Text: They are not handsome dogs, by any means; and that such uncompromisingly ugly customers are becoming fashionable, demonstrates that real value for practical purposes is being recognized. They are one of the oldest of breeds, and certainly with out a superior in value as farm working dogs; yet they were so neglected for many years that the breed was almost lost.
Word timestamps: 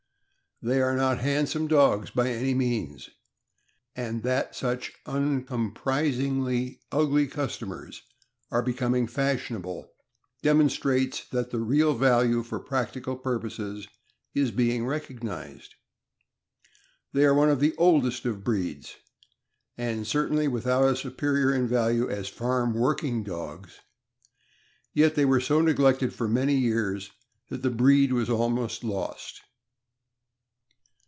They 0.63 0.79
are 0.79 0.95
not 0.95 1.17
handsome 1.17 1.67
dogs, 1.67 2.11
by 2.11 2.29
any 2.29 2.53
means; 2.53 3.09
and 3.95 4.21
that 4.21 4.55
such 4.55 4.91
uncompromisingly 5.07 6.79
ugly 6.91 7.25
customers 7.25 8.03
are 8.51 8.61
becoming 8.61 9.07
fashionable, 9.07 9.89
demonstrates 10.43 11.27
that 11.29 11.51
real 11.51 11.95
value 11.95 12.43
for 12.43 12.59
practical 12.59 13.15
purposes 13.17 13.87
is 14.35 14.51
being 14.51 14.85
recognized. 14.85 15.73
They 17.11 17.25
are 17.25 17.33
one 17.33 17.49
of 17.49 17.59
the 17.59 17.73
oldest 17.79 18.25
of 18.25 18.43
breeds, 18.43 18.97
and 19.79 20.05
certainly 20.05 20.47
with 20.47 20.67
out 20.67 20.87
a 20.87 20.95
superior 20.95 21.51
in 21.55 21.67
value 21.67 22.07
as 22.07 22.27
farm 22.29 22.75
working 22.75 23.23
dogs; 23.23 23.79
yet 24.93 25.15
they 25.15 25.25
were 25.25 25.41
so 25.41 25.59
neglected 25.59 26.13
for 26.13 26.27
many 26.27 26.53
years 26.55 27.09
that 27.49 27.63
the 27.63 27.71
breed 27.71 28.13
was 28.13 28.29
almost 28.29 28.83
lost. 28.83 29.41